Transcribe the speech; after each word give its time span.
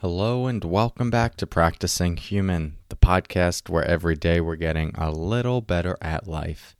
Hello, 0.00 0.46
and 0.46 0.62
welcome 0.62 1.10
back 1.10 1.34
to 1.38 1.44
Practicing 1.44 2.16
Human, 2.18 2.76
the 2.88 2.94
podcast 2.94 3.68
where 3.68 3.82
every 3.82 4.14
day 4.14 4.40
we're 4.40 4.54
getting 4.54 4.94
a 4.94 5.10
little 5.10 5.60
better 5.60 5.98
at 6.00 6.28
life. 6.28 6.76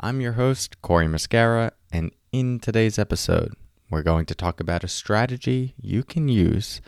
I'm 0.00 0.22
your 0.22 0.32
host, 0.32 0.80
Corey 0.80 1.06
Muscara, 1.06 1.72
and 1.92 2.10
in 2.32 2.58
today's 2.58 2.98
episode, 2.98 3.52
we're 3.90 4.02
going 4.02 4.24
to 4.24 4.34
talk 4.34 4.60
about 4.60 4.82
a 4.82 4.88
strategy 4.88 5.74
you 5.78 6.02
can 6.02 6.28
use 6.28 6.80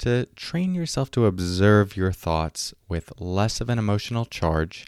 to 0.00 0.26
train 0.36 0.74
yourself 0.74 1.10
to 1.12 1.24
observe 1.24 1.96
your 1.96 2.12
thoughts 2.12 2.74
with 2.86 3.10
less 3.18 3.62
of 3.62 3.70
an 3.70 3.78
emotional 3.78 4.26
charge 4.26 4.84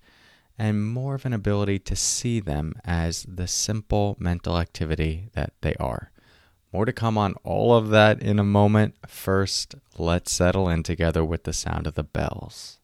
and 0.59 0.87
more 0.87 1.15
of 1.15 1.25
an 1.25 1.33
ability 1.33 1.79
to 1.79 1.97
see 1.97 2.39
them 2.39 2.75
as 2.85 3.25
the 3.27 3.47
simple 3.47 4.15
mental 4.21 4.59
activity 4.59 5.31
that 5.33 5.55
they 5.63 5.75
are. 5.77 6.11
More 6.73 6.85
to 6.85 6.93
come 6.93 7.17
on 7.17 7.35
all 7.45 7.75
of 7.75 7.89
that 7.91 8.23
in 8.23 8.39
a 8.39 8.45
moment. 8.45 8.95
First, 9.07 9.75
let's 9.97 10.31
settle 10.33 10.69
in 10.69 10.83
together 10.83 11.25
with 11.25 11.45
the 11.45 11.53
sound 11.53 11.87
of 11.87 11.95
the 11.95 12.05
bells. 12.05 12.79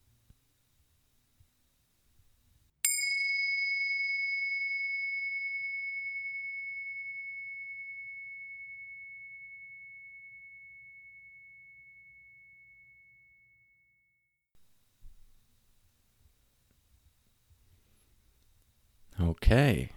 Okay. 19.19 19.91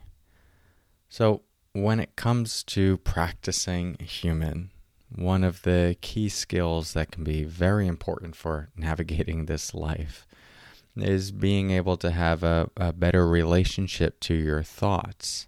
So, 1.09 1.43
when 1.73 2.01
it 2.01 2.17
comes 2.17 2.63
to 2.65 2.99
practicing 2.99 3.97
human, 4.01 4.71
one 5.15 5.45
of 5.45 5.63
the 5.63 5.97
key 6.01 6.29
skills 6.29 6.93
that 6.93 7.11
can 7.11 7.25
be 7.25 7.45
very 7.45 7.87
important 7.87 8.37
for 8.37 8.69
navigating 8.77 9.47
this 9.47 9.75
life 9.75 10.27
is 10.97 11.31
being 11.31 11.71
able 11.71 11.97
to 11.97 12.11
have 12.11 12.43
a, 12.43 12.69
a 12.77 12.93
better 12.93 13.27
relationship 13.27 14.19
to 14.21 14.35
your 14.35 14.63
thoughts. 14.63 15.47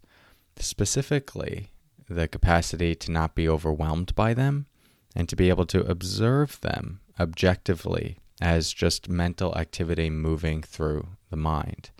Specifically, 0.56 1.70
the 2.08 2.28
capacity 2.28 2.94
to 2.94 3.10
not 3.10 3.34
be 3.34 3.48
overwhelmed 3.48 4.14
by 4.14 4.34
them 4.34 4.66
and 5.14 5.28
to 5.28 5.36
be 5.36 5.48
able 5.48 5.66
to 5.66 5.80
observe 5.80 6.60
them 6.60 7.00
objectively 7.18 8.18
as 8.40 8.72
just 8.72 9.08
mental 9.08 9.56
activity 9.56 10.08
moving 10.08 10.62
through 10.62 11.06
the 11.30 11.36
mind. 11.36 11.90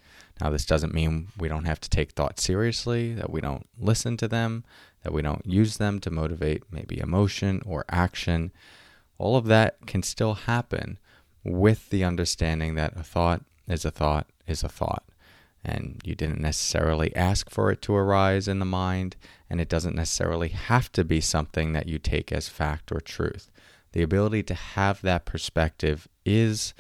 Now, 0.41 0.51
this 0.51 0.65
doesn't 0.65 0.95
mean 0.95 1.29
we 1.39 1.49
don't 1.49 1.67
have 1.67 1.81
to 1.81 1.91
take 1.91 2.13
thoughts 2.13 2.43
seriously, 2.43 3.15
that 3.15 3.31
we 3.31 3.41
don't 3.41 3.67
listen 3.79 4.17
to 4.19 4.29
them, 4.29 4.65
that 5.03 5.13
we 5.13 5.23
don't 5.23 5.45
use 5.45 5.77
them 5.77 6.01
to 6.01 6.11
motivate 6.11 6.63
maybe 6.71 6.99
emotion 6.99 7.63
or 7.67 7.85
action. 7.91 8.53
All 9.19 9.37
of 9.37 9.47
that 9.47 9.87
can 9.87 10.03
still 10.03 10.35
happen 10.35 10.99
with 11.45 11.91
the 11.91 12.05
understanding 12.05 12.75
that 12.75 12.97
a 12.97 13.03
thought 13.03 13.43
is 13.69 13.85
a 13.85 13.91
thought 13.91 14.27
is 14.47 14.63
a 14.63 14.69
thought. 14.69 15.05
And 15.63 16.01
you 16.05 16.15
didn't 16.15 16.41
necessarily 16.41 17.15
ask 17.15 17.51
for 17.51 17.71
it 17.71 17.83
to 17.83 17.95
arise 17.95 18.49
in 18.49 18.61
the 18.61 18.65
mind, 18.65 19.17
and 19.51 19.61
it 19.61 19.69
doesn't 19.69 19.95
necessarily 19.95 20.49
have 20.49 20.91
to 20.93 21.05
be 21.05 21.21
something 21.21 21.75
that 21.75 21.87
you 21.87 21.99
take 21.99 22.33
as 22.33 22.49
fact 22.49 22.91
or 22.91 23.01
truth. 23.01 23.51
The 23.93 24.03
ability 24.03 24.43
to 24.45 24.55
have 24.55 25.03
that 25.03 25.27
perspective 25.27 26.09
is 26.25 26.73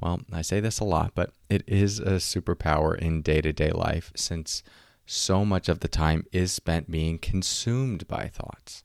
well, 0.00 0.20
I 0.32 0.42
say 0.42 0.60
this 0.60 0.80
a 0.80 0.84
lot, 0.84 1.12
but 1.14 1.32
it 1.48 1.62
is 1.66 1.98
a 1.98 2.16
superpower 2.16 2.96
in 2.96 3.22
day 3.22 3.40
to 3.40 3.52
day 3.52 3.70
life 3.70 4.12
since 4.16 4.62
so 5.06 5.44
much 5.44 5.68
of 5.68 5.80
the 5.80 5.88
time 5.88 6.24
is 6.32 6.52
spent 6.52 6.90
being 6.90 7.18
consumed 7.18 8.06
by 8.08 8.28
thoughts. 8.28 8.82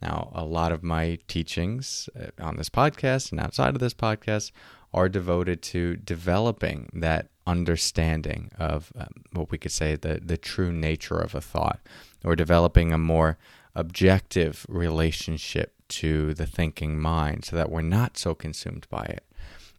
Now, 0.00 0.30
a 0.32 0.44
lot 0.44 0.72
of 0.72 0.82
my 0.82 1.18
teachings 1.26 2.08
uh, 2.18 2.26
on 2.40 2.56
this 2.56 2.70
podcast 2.70 3.32
and 3.32 3.40
outside 3.40 3.74
of 3.74 3.80
this 3.80 3.94
podcast 3.94 4.52
are 4.94 5.08
devoted 5.08 5.60
to 5.60 5.96
developing 5.96 6.88
that 6.94 7.28
understanding 7.46 8.50
of 8.58 8.92
um, 8.96 9.24
what 9.32 9.50
we 9.50 9.58
could 9.58 9.72
say 9.72 9.96
the, 9.96 10.20
the 10.24 10.36
true 10.36 10.72
nature 10.72 11.18
of 11.18 11.34
a 11.34 11.40
thought, 11.40 11.80
or 12.24 12.36
developing 12.36 12.92
a 12.92 12.98
more 12.98 13.38
objective 13.74 14.64
relationship 14.68 15.74
to 15.88 16.34
the 16.34 16.46
thinking 16.46 16.98
mind 16.98 17.44
so 17.44 17.56
that 17.56 17.70
we're 17.70 17.82
not 17.82 18.16
so 18.16 18.34
consumed 18.34 18.86
by 18.90 19.04
it 19.04 19.24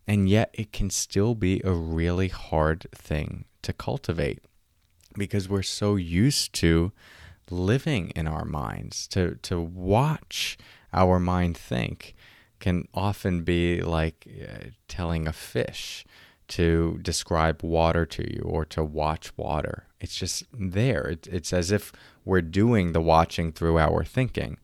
and 0.10 0.28
yet 0.28 0.50
it 0.56 0.74
can 0.74 0.90
still 0.90 1.36
be 1.36 1.62
a 1.64 1.72
really 1.72 2.30
hard 2.30 2.88
thing 2.96 3.46
to 3.62 3.72
cultivate 3.72 4.40
because 5.16 5.48
we're 5.48 5.62
so 5.62 5.96
used 5.98 6.52
to 6.52 6.92
living 7.52 8.10
in 8.16 8.26
our 8.28 8.44
minds. 8.44 9.08
To 9.10 9.36
to 9.44 9.62
watch 9.62 10.58
our 10.92 11.20
mind 11.20 11.56
think 11.56 12.16
can 12.60 12.88
often 12.92 13.44
be 13.44 13.82
like 13.82 14.28
uh, 14.28 14.70
telling 14.88 15.28
a 15.28 15.32
fish 15.32 16.04
to 16.48 16.98
describe 17.04 17.62
water 17.62 18.08
to 18.08 18.24
you 18.34 18.42
or 18.42 18.66
to 18.66 18.84
watch 18.84 19.38
water. 19.38 19.86
It's 20.02 20.16
just 20.16 20.44
there. 20.52 21.04
It, 21.04 21.28
it's 21.28 21.54
as 21.54 21.70
if 21.70 21.92
we're 22.26 22.42
doing 22.42 22.94
the 22.94 23.02
watching 23.02 23.52
through 23.52 23.78
our 23.78 24.04
thinking 24.04 24.58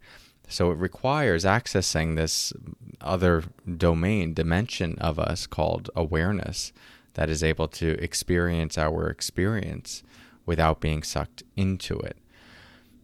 so 0.47 0.71
it 0.71 0.77
requires 0.77 1.43
accessing 1.43 2.15
this 2.15 2.53
other 3.01 3.43
domain, 3.77 4.33
dimension 4.33 4.97
of 4.99 5.19
us 5.19 5.47
called 5.47 5.89
awareness 5.95 6.71
that 7.13 7.29
is 7.29 7.43
able 7.43 7.67
to 7.67 7.91
experience 8.03 8.77
our 8.77 9.09
experience 9.09 10.03
without 10.45 10.79
being 10.79 11.03
sucked 11.03 11.43
into 11.55 11.97
it. 11.99 12.17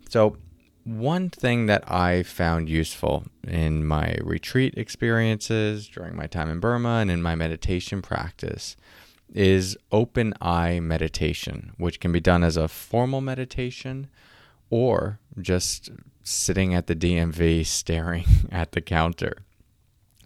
So, 0.10 0.38
one 0.84 1.30
thing 1.30 1.68
that 1.68 1.90
I 1.90 2.24
found 2.24 2.68
useful 2.68 3.26
in 3.48 3.86
my 3.86 4.18
retreat 4.22 4.74
experiences, 4.78 5.88
during 5.88 6.16
my 6.16 6.26
time 6.26 6.50
in 6.50 6.60
Burma, 6.60 6.98
and 7.02 7.12
in 7.12 7.22
my 7.22 7.36
meditation 7.36 8.02
practice 8.02 8.76
is 9.34 9.78
open 9.92 10.34
eye 10.42 10.80
meditation, 10.80 11.74
which 11.78 12.00
can 12.00 12.12
be 12.12 12.20
done 12.20 12.44
as 12.44 12.58
a 12.58 12.68
formal 12.68 13.22
meditation 13.22 14.10
or 14.70 15.20
just 15.40 15.92
sitting 16.24 16.74
at 16.74 16.88
the 16.88 16.96
DMV 16.96 17.66
staring 17.66 18.26
at 18.52 18.72
the 18.74 18.82
counter. 18.82 19.38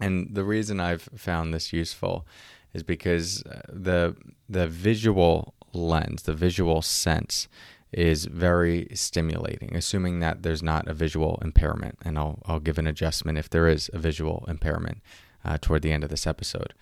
And 0.00 0.34
the 0.34 0.44
reason 0.44 0.80
I've 0.80 1.08
found 1.16 1.54
this 1.54 1.72
useful 1.72 2.26
is 2.74 2.82
because 2.82 3.42
uh, 3.44 3.62
the 3.68 4.16
the 4.48 4.68
visual 4.68 5.54
lens, 5.72 6.22
the 6.22 6.34
visual 6.34 6.82
sense 6.82 7.48
is 7.92 8.26
very 8.26 8.88
stimulating, 8.92 9.74
assuming 9.74 10.20
that 10.20 10.42
there's 10.42 10.62
not 10.62 10.88
a 10.88 10.94
visual 10.94 11.38
impairment. 11.40 11.98
And 12.04 12.18
I'll, 12.18 12.42
I'll 12.46 12.60
give 12.60 12.78
an 12.78 12.86
adjustment 12.86 13.38
if 13.38 13.48
there 13.48 13.68
is 13.68 13.90
a 13.92 13.98
visual 13.98 14.44
impairment 14.48 14.98
uh, 15.44 15.58
toward 15.60 15.82
the 15.82 15.92
end 15.92 16.04
of 16.04 16.10
this 16.10 16.26
episode. 16.26 16.74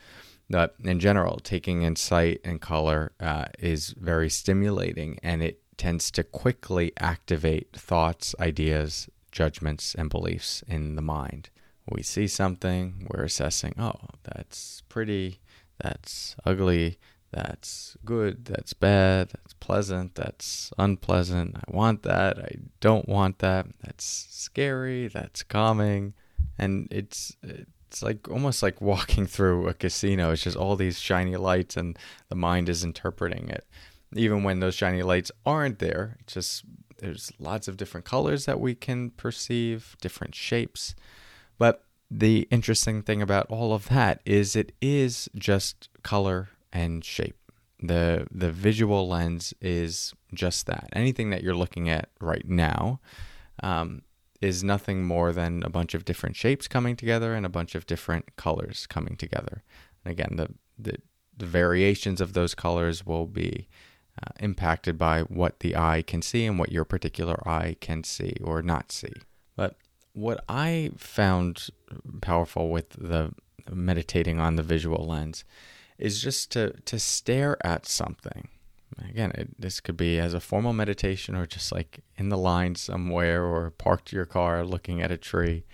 But 0.50 0.74
in 0.82 1.00
general, 1.00 1.38
taking 1.42 1.82
in 1.82 1.97
sight 1.97 2.41
and 2.44 2.60
color 2.60 3.12
uh, 3.20 3.47
is 3.58 3.94
very 3.98 4.28
stimulating 4.28 5.19
and 5.22 5.42
it 5.42 5.60
tends 5.76 6.10
to 6.12 6.24
quickly 6.24 6.92
activate 6.98 7.72
thoughts, 7.72 8.34
ideas, 8.40 9.08
judgments, 9.32 9.94
and 9.94 10.10
beliefs 10.10 10.62
in 10.66 10.96
the 10.96 11.02
mind. 11.02 11.50
We 11.88 12.02
see 12.02 12.26
something, 12.26 13.06
we're 13.10 13.24
assessing, 13.24 13.74
oh, 13.78 14.08
that's 14.22 14.82
pretty, 14.88 15.40
that's 15.78 16.34
ugly, 16.44 16.98
that's 17.30 17.96
good, 18.04 18.46
that's 18.46 18.72
bad, 18.72 19.28
that's 19.30 19.54
pleasant, 19.54 20.14
that's 20.14 20.72
unpleasant, 20.78 21.56
I 21.56 21.64
want 21.68 22.02
that, 22.04 22.38
I 22.38 22.56
don't 22.80 23.08
want 23.08 23.41
that, 23.41 23.66
that's 23.82 24.26
scary, 24.30 25.08
that's 25.08 25.42
calming. 25.42 26.14
And 26.56 26.88
it's 26.91 27.36
it's 27.42 28.02
like 28.02 28.28
almost 28.30 28.62
like 28.62 28.80
walking 28.80 29.26
through 29.34 29.68
a 29.68 29.74
casino. 29.74 30.30
It's 30.30 30.44
just 30.44 30.56
all 30.56 30.76
these 30.76 30.98
shiny 30.98 31.36
lights 31.36 31.76
and 31.76 31.98
the 32.28 32.36
mind 32.36 32.68
is 32.68 32.84
interpreting 32.84 33.48
it 33.48 33.66
even 34.14 34.42
when 34.42 34.60
those 34.60 34.75
shiny 34.75 35.02
lights 35.02 35.30
aren't 35.44 35.78
there. 35.78 36.19
Just 36.26 36.64
there's 36.98 37.32
lots 37.38 37.69
of 37.69 37.76
different 37.76 38.06
colors 38.06 38.47
that 38.47 38.60
we 38.60 38.75
can 38.75 39.10
perceive, 39.10 39.97
different 40.00 40.34
shapes. 40.34 40.94
But 41.58 41.84
the 42.10 42.47
interesting 42.50 43.03
thing 43.03 43.22
about 43.22 43.47
all 43.48 43.72
of 43.72 43.88
that 43.88 44.21
is 44.24 44.54
it 44.54 44.72
is 44.80 45.28
just 45.34 45.89
color 46.03 46.50
and 46.72 47.04
shape. 47.04 47.36
The 47.80 48.27
the 48.30 48.50
visual 48.50 49.09
lens 49.09 49.53
is 49.60 50.15
just 50.33 50.66
that. 50.66 50.89
Anything 50.92 51.30
that 51.30 51.42
you're 51.42 51.54
looking 51.54 51.89
at 51.89 52.09
right 52.21 52.48
now 52.48 53.00
um, 53.62 54.03
is 54.41 54.65
nothing 54.65 55.04
more 55.04 55.33
than 55.33 55.62
a 55.65 55.71
bunch 55.71 55.94
of 55.94 56.04
different 56.04 56.36
shapes 56.36 56.68
coming 56.68 56.97
together 56.97 57.34
and 57.34 57.44
a 57.44 57.50
bunch 57.50 57.74
of 57.74 57.86
different 57.86 58.36
colors 58.36 58.86
coming 58.86 59.16
together. 59.16 59.62
And 60.04 60.12
again, 60.12 60.36
the 60.36 60.54
the, 60.78 60.97
the 61.36 61.47
variations 61.47 62.21
of 62.21 62.33
those 62.33 62.54
colors 62.54 63.04
will 63.04 63.27
be 63.27 63.68
uh, 64.26 64.30
impacted 64.41 64.97
by 64.98 65.22
what 65.22 65.60
the 65.60 65.76
eye 65.76 66.03
can 66.06 66.22
see 66.22 66.47
and 66.47 66.59
what 66.59 66.72
your 66.72 66.84
particular 66.84 67.36
eye 67.47 67.76
can 67.80 68.04
see 68.04 68.34
or 68.42 68.62
not 68.62 68.92
see. 68.92 69.12
But 69.56 69.76
what 70.12 70.44
I 70.48 70.92
found 70.97 71.68
powerful 72.21 72.71
with 72.71 72.91
the 72.91 73.34
meditating 73.71 74.41
on 74.41 74.56
the 74.56 74.62
visual 74.62 75.06
lens 75.06 75.44
is 75.98 76.22
just 76.22 76.50
to 76.53 76.72
to 76.84 76.98
stare 76.98 77.56
at 77.66 77.86
something. 77.86 78.48
Again, 79.09 79.32
it, 79.34 79.60
this 79.60 79.80
could 79.80 79.97
be 79.97 80.18
as 80.18 80.34
a 80.34 80.41
formal 80.41 80.72
meditation 80.72 81.34
or 81.34 81.47
just 81.47 81.72
like 81.72 82.00
in 82.16 82.28
the 82.28 82.38
line 82.38 82.77
somewhere 82.77 83.44
or 83.44 83.70
parked 83.70 84.12
your 84.12 84.24
car 84.24 84.65
looking 84.65 85.03
at 85.03 85.10
a 85.10 85.16
tree, 85.16 85.65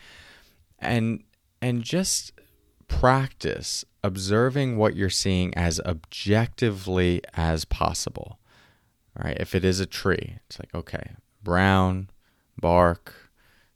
and 0.78 1.24
and 1.60 1.82
just 1.82 2.32
practice 2.88 3.84
observing 4.02 4.76
what 4.76 4.96
you're 4.96 5.10
seeing 5.10 5.54
as 5.54 5.80
objectively 5.80 7.20
as 7.34 7.64
possible. 7.64 8.39
Right, 9.22 9.36
if 9.38 9.54
it 9.54 9.64
is 9.64 9.80
a 9.80 9.86
tree, 9.86 10.38
it's 10.46 10.58
like, 10.58 10.74
okay, 10.74 11.16
brown, 11.42 12.08
bark, 12.58 13.12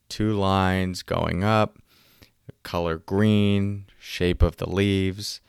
two 0.09 0.33
lines 0.33 1.03
going 1.03 1.43
up, 1.43 1.77
color 2.63 2.97
green, 2.97 3.85
shape 3.99 4.41
of 4.41 4.57
the 4.57 4.67
leaves. 4.67 5.41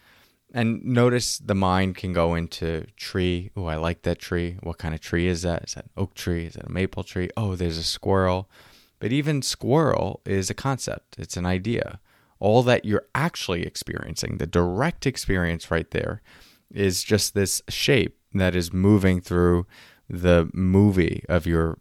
And 0.52 0.84
notice 0.84 1.38
the 1.38 1.54
mind 1.54 1.96
can 1.96 2.12
go 2.12 2.34
into 2.34 2.86
tree. 2.96 3.50
Oh, 3.56 3.66
I 3.66 3.76
like 3.76 4.02
that 4.02 4.18
tree. 4.18 4.58
What 4.62 4.78
kind 4.78 4.94
of 4.94 5.00
tree 5.00 5.26
is 5.28 5.42
that? 5.42 5.64
Is 5.64 5.74
that 5.74 5.86
oak 5.96 6.14
tree? 6.14 6.46
Is 6.46 6.54
that 6.54 6.66
a 6.66 6.72
maple 6.72 7.02
tree? 7.02 7.30
Oh, 7.36 7.56
there's 7.56 7.78
a 7.78 7.82
squirrel. 7.82 8.50
But 8.98 9.12
even 9.12 9.40
squirrel 9.40 10.20
is 10.24 10.50
a 10.50 10.54
concept, 10.54 11.16
it's 11.18 11.36
an 11.36 11.46
idea. 11.46 12.00
All 12.38 12.62
that 12.64 12.84
you're 12.84 13.06
actually 13.14 13.62
experiencing, 13.62 14.36
the 14.36 14.46
direct 14.46 15.06
experience 15.06 15.70
right 15.70 15.90
there, 15.90 16.20
is 16.70 17.02
just 17.02 17.34
this 17.34 17.62
shape 17.68 18.18
that 18.38 18.56
is 18.56 18.72
moving 18.72 19.20
through 19.20 19.66
the 20.08 20.48
movie 20.52 21.24
of 21.28 21.46
your 21.46 21.78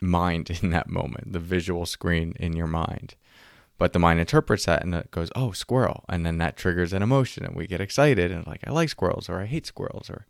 mind 0.00 0.50
in 0.62 0.70
that 0.70 0.88
moment, 0.88 1.32
the 1.32 1.40
visual 1.40 1.86
screen 1.86 2.34
in 2.38 2.54
your 2.54 2.66
mind. 2.66 3.14
But 3.78 3.92
the 3.92 3.98
mind 3.98 4.20
interprets 4.20 4.64
that 4.64 4.82
and 4.82 4.94
it 4.94 5.10
goes, 5.10 5.30
oh, 5.36 5.52
squirrel. 5.52 6.04
And 6.08 6.24
then 6.24 6.38
that 6.38 6.56
triggers 6.56 6.94
an 6.94 7.02
emotion 7.02 7.44
and 7.44 7.54
we 7.54 7.66
get 7.66 7.80
excited 7.80 8.30
and 8.30 8.46
like, 8.46 8.66
I 8.66 8.70
like 8.70 8.88
squirrels 8.88 9.28
or 9.28 9.38
I 9.38 9.44
hate 9.44 9.66
squirrels 9.66 10.08
or 10.08 10.26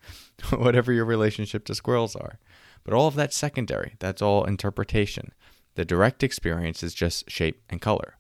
whatever 0.59 0.93
your 0.93 1.05
relationship 1.05 1.65
to 1.67 1.75
squirrels 1.75 2.17
are. 2.17 2.41
But 2.83 2.95
all 2.95 3.07
of 3.07 3.15
that's 3.15 3.37
secondary. 3.37 3.95
That's 4.01 4.21
all 4.21 4.45
interpretation. 4.45 5.33
The 5.77 5.85
direct 5.85 6.25
experience 6.25 6.83
is 6.83 6.95
just 6.95 7.31
shape 7.31 7.63
and 7.71 7.81
color. 7.81 8.17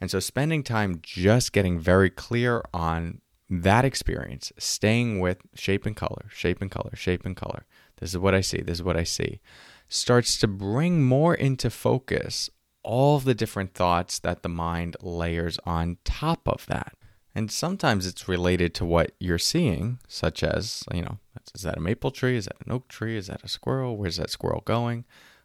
And 0.00 0.10
so 0.10 0.18
spending 0.18 0.62
time 0.62 1.00
just 1.02 1.52
getting 1.52 1.78
very 1.78 2.08
clear 2.08 2.62
on 2.72 3.20
that 3.50 3.84
experience, 3.84 4.52
staying 4.58 5.18
with 5.18 5.38
shape 5.54 5.84
and 5.84 5.96
color, 5.96 6.26
shape 6.32 6.62
and 6.62 6.70
color, 6.70 6.92
shape 6.94 7.26
and 7.26 7.36
color. 7.36 7.66
This 7.98 8.10
is 8.10 8.18
what 8.18 8.34
I 8.34 8.40
see, 8.40 8.60
this 8.60 8.78
is 8.78 8.82
what 8.82 8.96
I 8.96 9.04
see. 9.04 9.40
Starts 9.88 10.38
to 10.38 10.46
bring 10.46 11.02
more 11.02 11.34
into 11.34 11.68
focus 11.68 12.48
all 12.82 13.18
the 13.18 13.34
different 13.34 13.74
thoughts 13.74 14.18
that 14.20 14.42
the 14.42 14.48
mind 14.48 14.96
layers 15.02 15.58
on 15.66 15.98
top 16.04 16.48
of 16.48 16.64
that. 16.66 16.94
And 17.34 17.50
sometimes 17.50 18.06
it's 18.06 18.28
related 18.28 18.74
to 18.76 18.84
what 18.84 19.12
you're 19.20 19.38
seeing, 19.38 19.98
such 20.08 20.42
as, 20.42 20.82
you 20.92 21.02
know, 21.02 21.18
is 21.54 21.62
that 21.62 21.76
a 21.76 21.80
maple 21.80 22.10
tree? 22.10 22.36
Is 22.36 22.46
that 22.46 22.56
an 22.64 22.72
oak 22.72 22.88
tree? 22.88 23.16
Is 23.16 23.26
that 23.26 23.44
a 23.44 23.48
squirrel? 23.48 23.96
Where's 23.96 24.16
that 24.16 24.30
squirrel 24.30 24.62
going? 24.64 25.04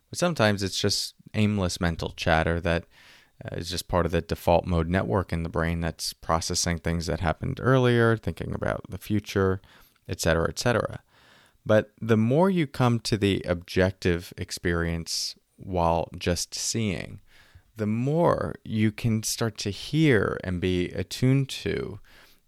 But 0.10 0.20
sometimes 0.20 0.64
it's 0.64 0.80
just 0.80 1.16
aimless 1.34 1.82
mental 1.82 2.14
chatter 2.16 2.60
that 2.62 2.86
uh, 3.44 3.56
is 3.56 3.70
just 3.70 3.88
part 3.88 4.06
of 4.06 4.12
the 4.12 4.22
default 4.22 4.66
mode 4.66 4.88
network 4.88 5.34
in 5.34 5.44
the 5.44 5.50
brain 5.50 5.82
that's 5.82 6.14
processing 6.14 6.80
things 6.80 7.06
that 7.08 7.20
happened 7.20 7.60
earlier, 7.62 8.16
thinking 8.16 8.54
about 8.54 8.84
the 8.90 8.98
future, 8.98 9.62
etc., 10.08 10.48
etc. 10.50 11.02
But 11.66 11.92
the 12.00 12.18
more 12.18 12.50
you 12.50 12.68
come 12.68 13.00
to 13.02 13.18
the 13.18 13.42
objective 13.48 14.34
experience 14.38 15.36
while 15.58 16.10
just 16.18 16.54
seeing, 16.54 17.22
the 17.76 17.88
more 17.88 18.56
you 18.64 18.92
can 18.92 19.24
start 19.24 19.58
to 19.60 19.70
hear 19.70 20.40
and 20.44 20.62
be 20.62 20.90
attuned 20.90 21.50
to 21.50 22.00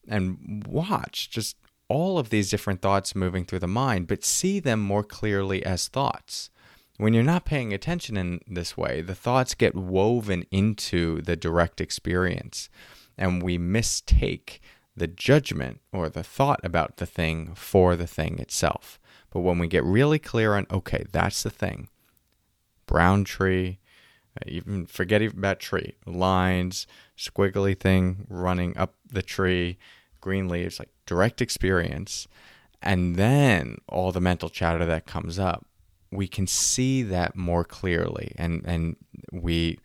and 0.08 0.66
watch 0.66 1.30
just 1.30 1.58
all 1.90 2.18
of 2.18 2.30
these 2.30 2.50
different 2.50 2.82
thoughts 2.82 3.16
moving 3.16 3.46
through 3.46 3.60
the 3.60 3.68
mind, 3.68 4.08
but 4.08 4.24
see 4.24 4.60
them 4.60 4.80
more 4.80 5.04
clearly 5.04 5.66
as 5.66 5.88
thoughts. 5.88 6.50
When 6.98 7.14
you're 7.14 7.24
not 7.24 7.46
paying 7.46 7.74
attention 7.74 8.18
in 8.18 8.42
this 8.48 8.76
way, 8.76 9.02
the 9.02 9.16
thoughts 9.16 9.54
get 9.54 9.76
woven 9.76 10.46
into 10.50 11.22
the 11.22 11.36
direct 11.36 11.80
experience, 11.80 12.70
and 13.18 13.42
we 13.42 13.60
mistake 13.60 14.62
the 14.96 15.08
judgment 15.08 15.80
or 15.94 16.10
the 16.10 16.24
thought 16.24 16.60
about 16.64 16.98
the 16.98 17.06
thing 17.06 17.54
for 17.54 17.96
the 17.96 18.08
thing 18.08 18.40
itself. 18.40 19.00
But 19.30 19.42
when 19.42 19.60
we 19.60 19.68
get 19.68 19.84
really 19.84 20.18
clear 20.18 20.56
on, 20.56 20.66
okay, 20.72 21.06
that's 21.12 21.44
the 21.44 21.52
thing 21.52 21.90
brown 22.88 23.26
tree, 23.26 23.80
uh, 24.38 24.46
even 24.48 24.86
forget 24.86 25.22
about 25.22 25.60
tree 25.60 25.96
lines, 26.06 26.88
squiggly 27.18 27.78
thing 27.78 28.26
running 28.30 28.76
up 28.78 28.96
the 29.06 29.22
tree, 29.22 29.78
green 30.22 30.48
leaves, 30.48 30.80
like 30.80 30.90
direct 31.06 31.42
experience. 31.42 32.28
And 32.82 33.18
then 33.18 33.78
all 33.90 34.12
the 34.12 34.22
mental 34.22 34.50
chatter 34.50 34.86
that 34.86 35.06
comes 35.06 35.38
up, 35.38 35.66
we 36.12 36.28
can 36.28 36.48
see 36.48 37.04
that 37.04 37.36
more 37.36 37.64
clearly 37.64 38.34
and, 38.38 38.62
and 38.66 38.96
we 39.32 39.80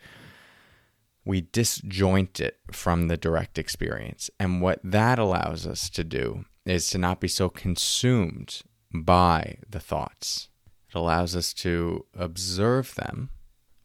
we 1.24 1.40
disjoint 1.40 2.40
it 2.40 2.58
from 2.72 3.08
the 3.08 3.16
direct 3.16 3.58
experience. 3.58 4.28
And 4.40 4.60
what 4.60 4.80
that 4.82 5.18
allows 5.18 5.66
us 5.66 5.88
to 5.90 6.02
do 6.02 6.44
is 6.66 6.88
to 6.90 6.98
not 6.98 7.20
be 7.20 7.28
so 7.28 7.48
consumed 7.48 8.62
by 8.92 9.58
the 9.68 9.80
thoughts. 9.80 10.48
It 10.88 10.96
allows 10.96 11.36
us 11.36 11.52
to 11.54 12.06
observe 12.14 12.94
them 12.96 13.30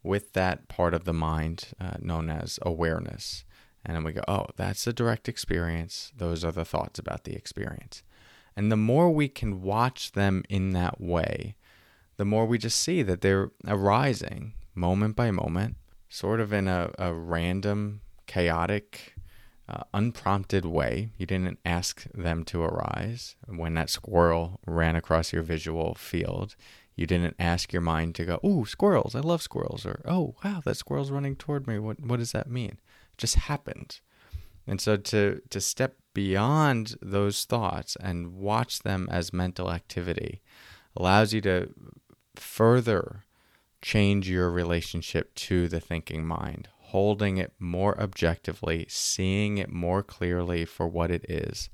with 0.04 0.34
that 0.34 0.68
part 0.68 0.94
of 0.94 1.04
the 1.06 1.14
mind 1.14 1.70
uh, 1.80 1.98
known 2.00 2.30
as 2.30 2.60
awareness. 2.64 3.46
And 3.86 3.96
then 3.96 4.04
we 4.04 4.14
go, 4.14 4.24
oh, 4.28 4.48
that's 4.56 4.86
the 4.86 4.94
direct 4.94 5.30
experience. 5.30 6.12
Those 6.16 6.44
are 6.44 6.52
the 6.52 6.66
thoughts 6.66 7.00
about 7.00 7.24
the 7.24 7.36
experience. 7.36 8.04
And 8.56 8.72
the 8.72 8.78
more 8.78 9.12
we 9.12 9.30
can 9.30 9.62
watch 9.62 10.14
them 10.14 10.44
in 10.50 10.72
that 10.72 11.00
way, 11.00 11.56
the 12.18 12.26
more 12.26 12.46
we 12.46 12.58
just 12.58 12.80
see 12.80 13.04
that 13.04 13.22
they're 13.22 13.52
arising 13.66 14.54
moment 14.76 15.16
by 15.16 15.32
moment, 15.32 15.78
sort 16.10 16.40
of 16.40 16.52
in 16.52 16.68
a, 16.68 16.92
a 16.98 17.14
random, 17.14 18.02
chaotic, 18.26 19.16
uh, 19.70 19.84
unprompted 19.94 20.66
way. 20.66 21.10
You 21.18 21.26
didn't 21.26 21.60
ask 21.66 22.06
them 22.14 22.44
to 22.46 22.64
arise. 22.64 23.36
When 23.48 23.74
that 23.76 23.90
squirrel 23.90 24.60
ran 24.66 24.96
across 24.96 25.34
your 25.34 25.44
visual 25.44 25.96
field, 25.96 26.56
you 26.96 27.06
didn't 27.06 27.36
ask 27.38 27.74
your 27.74 27.82
mind 27.82 28.16
to 28.16 28.26
go, 28.26 28.40
"Oh, 28.44 28.64
squirrels! 28.64 29.14
I 29.14 29.20
love 29.20 29.42
squirrels," 29.42 29.86
or 29.86 30.02
"Oh, 30.06 30.36
wow, 30.44 30.62
that 30.66 30.78
squirrel's 30.78 31.12
running 31.12 31.36
toward 31.36 31.68
me. 31.68 31.80
What 31.80 32.00
what 32.00 32.20
does 32.20 32.32
that 32.32 32.50
mean?" 32.50 32.80
It 33.12 33.18
just 33.18 33.36
happened. 33.36 34.00
And 34.66 34.82
so 34.82 34.98
to 34.98 35.42
to 35.50 35.62
step 35.62 35.98
beyond 36.14 36.96
those 37.02 37.46
thoughts 37.46 37.96
and 37.98 38.34
watch 38.34 38.80
them 38.80 39.08
as 39.12 39.32
mental 39.32 39.72
activity 39.72 40.42
allows 40.96 41.34
you 41.34 41.42
to 41.42 41.70
further 42.38 43.24
change 43.82 44.30
your 44.30 44.50
relationship 44.50 45.34
to 45.36 45.68
the 45.68 45.80
thinking 45.80 46.26
mind, 46.26 46.68
holding 46.80 47.38
it 47.38 47.54
more 47.60 48.00
objectively, 48.00 48.86
seeing 48.90 49.58
it 49.58 49.70
more 49.70 50.02
clearly 50.02 50.66
for 50.66 50.88
what 50.88 51.12
it 51.12 51.26
is, 51.30 51.70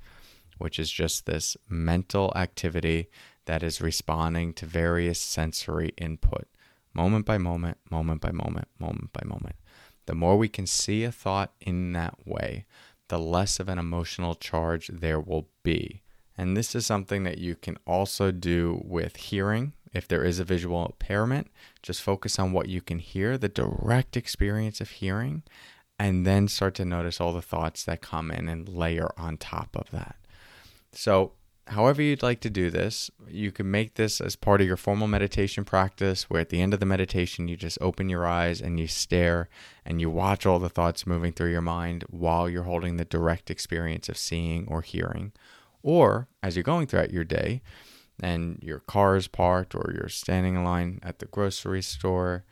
which 0.57 0.79
is 0.79 0.91
just 0.91 1.25
this 1.25 1.55
mental 1.69 2.31
activity 2.35 3.07
that 3.45 3.63
is 3.63 3.81
responding 3.81 4.53
to 4.53 4.65
various 4.65 5.19
sensory 5.19 5.93
input, 5.97 6.47
moment 6.93 7.25
by 7.25 7.37
moment, 7.37 7.77
moment 7.89 8.21
by 8.21 8.31
moment, 8.31 8.67
moment 8.79 9.11
by 9.13 9.21
moment. 9.25 9.55
The 10.05 10.15
more 10.15 10.37
we 10.37 10.49
can 10.49 10.67
see 10.67 11.03
a 11.03 11.11
thought 11.11 11.53
in 11.61 11.93
that 11.93 12.25
way, 12.25 12.65
the 13.07 13.19
less 13.19 13.59
of 13.59 13.69
an 13.69 13.77
emotional 13.77 14.35
charge 14.35 14.87
there 14.87 15.19
will 15.19 15.47
be. 15.63 16.01
And 16.37 16.57
this 16.57 16.73
is 16.73 16.85
something 16.85 17.23
that 17.23 17.37
you 17.37 17.55
can 17.55 17.77
also 17.85 18.31
do 18.31 18.81
with 18.83 19.15
hearing. 19.17 19.73
If 19.93 20.07
there 20.07 20.23
is 20.23 20.39
a 20.39 20.43
visual 20.43 20.85
impairment, 20.85 21.51
just 21.81 22.01
focus 22.01 22.39
on 22.39 22.51
what 22.51 22.67
you 22.67 22.81
can 22.81 22.99
hear, 22.99 23.37
the 23.37 23.49
direct 23.49 24.17
experience 24.17 24.81
of 24.81 24.89
hearing, 24.89 25.43
and 25.99 26.25
then 26.25 26.47
start 26.47 26.73
to 26.75 26.85
notice 26.85 27.21
all 27.21 27.33
the 27.33 27.41
thoughts 27.41 27.83
that 27.83 28.01
come 28.01 28.31
in 28.31 28.49
and 28.49 28.67
layer 28.67 29.11
on 29.17 29.37
top 29.37 29.75
of 29.75 29.91
that. 29.91 30.15
So, 30.91 31.33
however 31.67 32.01
you'd 32.01 32.23
like 32.23 32.41
to 32.41 32.49
do 32.49 32.69
this, 32.69 33.11
you 33.27 33.51
can 33.51 33.69
make 33.69 33.93
this 33.93 34.19
as 34.19 34.35
part 34.35 34.61
of 34.61 34.67
your 34.67 34.77
formal 34.77 35.07
meditation 35.07 35.63
practice, 35.63 36.29
where 36.29 36.41
at 36.41 36.49
the 36.49 36.61
end 36.61 36.73
of 36.73 36.79
the 36.79 36.85
meditation, 36.85 37.47
you 37.47 37.55
just 37.55 37.77
open 37.79 38.09
your 38.09 38.25
eyes 38.25 38.61
and 38.61 38.79
you 38.79 38.87
stare 38.87 39.47
and 39.85 40.01
you 40.01 40.09
watch 40.09 40.45
all 40.45 40.59
the 40.59 40.69
thoughts 40.69 41.07
moving 41.07 41.31
through 41.31 41.51
your 41.51 41.61
mind 41.61 42.03
while 42.09 42.49
you're 42.49 42.63
holding 42.63 42.97
the 42.97 43.05
direct 43.05 43.51
experience 43.51 44.09
of 44.09 44.17
seeing 44.17 44.67
or 44.67 44.81
hearing. 44.81 45.31
Or 45.83 46.27
as 46.41 46.55
you're 46.55 46.63
going 46.63 46.87
throughout 46.87 47.11
your 47.11 47.25
day 47.25 47.61
and 48.21 48.59
your 48.61 48.79
car 48.79 49.15
is 49.15 49.27
parked, 49.27 49.75
or 49.75 49.91
you're 49.95 50.09
standing 50.09 50.55
in 50.55 50.63
line 50.63 50.99
at 51.03 51.19
the 51.19 51.25
grocery 51.25 51.81
store, 51.81 52.45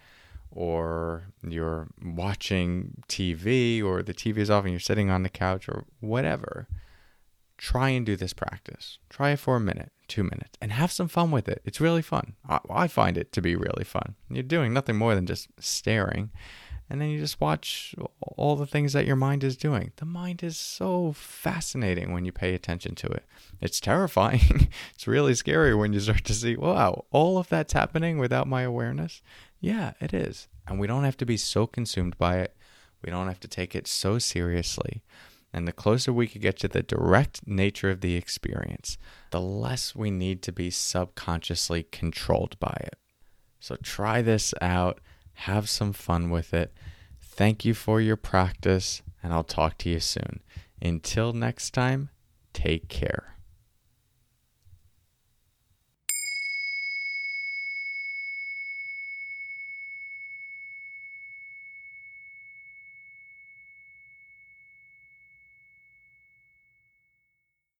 or 0.51 1.23
you're 1.47 1.87
watching 2.03 3.03
TV, 3.07 3.83
or 3.83 4.03
the 4.03 4.13
TV 4.13 4.37
is 4.37 4.49
off 4.49 4.63
and 4.63 4.73
you're 4.73 4.79
sitting 4.79 5.09
on 5.09 5.23
the 5.23 5.29
couch, 5.29 5.69
or 5.69 5.85
whatever 5.99 6.67
try 7.61 7.89
and 7.89 8.07
do 8.07 8.15
this 8.15 8.33
practice. 8.33 8.97
Try 9.07 9.29
it 9.29 9.39
for 9.39 9.55
a 9.55 9.59
minute, 9.59 9.91
two 10.07 10.23
minutes, 10.23 10.57
and 10.59 10.71
have 10.71 10.91
some 10.91 11.07
fun 11.07 11.29
with 11.29 11.47
it. 11.47 11.61
It's 11.63 11.79
really 11.79 12.01
fun. 12.01 12.33
I, 12.49 12.59
I, 12.71 12.87
find 12.87 13.19
it 13.19 13.31
to 13.33 13.41
be 13.41 13.55
really 13.55 13.83
fun. 13.83 14.15
You're 14.31 14.41
doing 14.41 14.73
nothing 14.73 14.95
more 14.97 15.13
than 15.13 15.27
just 15.27 15.47
staring, 15.59 16.31
and 16.91 16.99
then 16.99 17.07
you 17.07 17.19
just 17.19 17.39
watch 17.39 17.95
all 18.19 18.57
the 18.57 18.65
things 18.65 18.91
that 18.91 19.05
your 19.05 19.15
mind 19.15 19.45
is 19.45 19.55
doing. 19.55 19.93
The 19.95 20.03
mind 20.03 20.43
is 20.43 20.57
so 20.57 21.13
fascinating 21.13 22.11
when 22.11 22.25
you 22.25 22.33
pay 22.33 22.53
attention 22.53 22.95
to 22.95 23.07
it. 23.07 23.23
It's 23.61 23.79
terrifying. 23.79 24.67
it's 24.93 25.07
really 25.07 25.33
scary 25.33 25.73
when 25.73 25.93
you 25.93 26.01
start 26.01 26.25
to 26.25 26.33
see, 26.33 26.57
wow, 26.57 27.05
all 27.09 27.37
of 27.37 27.47
that's 27.47 27.71
happening 27.71 28.17
without 28.17 28.45
my 28.45 28.63
awareness. 28.63 29.21
Yeah, 29.61 29.93
it 30.01 30.13
is. 30.13 30.49
And 30.67 30.81
we 30.81 30.87
don't 30.87 31.05
have 31.05 31.15
to 31.17 31.25
be 31.25 31.37
so 31.37 31.65
consumed 31.65 32.17
by 32.17 32.39
it. 32.39 32.57
We 33.05 33.09
don't 33.09 33.29
have 33.29 33.39
to 33.39 33.47
take 33.47 33.73
it 33.73 33.87
so 33.87 34.19
seriously 34.19 35.01
And 35.53 35.65
the 35.65 35.71
closer 35.71 36.11
we 36.11 36.27
can 36.27 36.41
get 36.41 36.59
to 36.59 36.67
the 36.67 36.83
direct 36.83 37.47
nature 37.47 37.89
of 37.89 38.01
the 38.01 38.15
experience, 38.15 38.97
the 39.31 39.39
less 39.39 39.95
we 39.95 40.11
need 40.11 40.41
to 40.41 40.51
be 40.51 40.69
subconsciously 40.69 41.83
controlled 41.83 42.59
by 42.59 42.75
it. 42.81 42.97
So 43.61 43.77
try 43.77 44.21
this 44.21 44.53
out, 44.61 44.99
have 45.33 45.69
some 45.69 45.93
fun 45.93 46.29
with 46.29 46.53
it. 46.53 46.73
Thank 47.19 47.65
you 47.65 47.73
for 47.73 48.01
your 48.01 48.17
practice, 48.17 49.01
and 49.23 49.33
I'll 49.33 49.43
talk 49.43 49.77
to 49.79 49.89
you 49.89 49.99
soon. 49.99 50.41
Until 50.81 51.33
next 51.33 51.71
time, 51.71 52.09
take 52.53 52.87
care. 52.89 53.37